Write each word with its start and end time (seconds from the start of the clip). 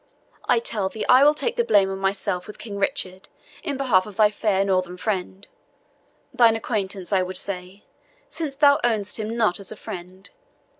I 0.45 0.57
tell 0.57 0.89
thee 0.89 1.05
I 1.05 1.23
will 1.23 1.35
take 1.35 1.57
the 1.57 1.63
blame 1.63 1.91
on 1.91 1.99
myself 1.99 2.47
with 2.47 2.57
King 2.57 2.77
Richard 2.79 3.29
in 3.61 3.77
behalf 3.77 4.07
of 4.07 4.15
thy 4.17 4.31
fair 4.31 4.65
Northern 4.65 4.97
friend 4.97 5.47
thine 6.33 6.55
acquaintance, 6.55 7.13
I 7.13 7.21
would 7.21 7.37
say, 7.37 7.83
since 8.27 8.55
thou 8.55 8.79
own'st 8.83 9.19
him 9.19 9.37
not 9.37 9.59
as 9.59 9.71
a 9.71 9.75
friend. 9.75 10.31